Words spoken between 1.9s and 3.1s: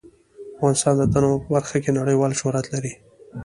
نړیوال شهرت لري.